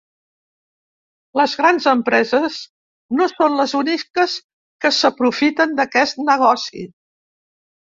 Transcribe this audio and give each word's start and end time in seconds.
Les 1.39 1.53
grans 1.59 1.85
empreses 1.91 2.57
no 3.21 3.29
són 3.37 3.61
les 3.63 3.79
úniques 3.83 4.41
que 4.83 4.95
s’aprofiten 5.01 5.81
d’aquest 5.83 6.29
negoci. 6.31 6.89